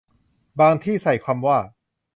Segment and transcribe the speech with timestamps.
[0.59, 1.57] บางที่ใส่คำว่า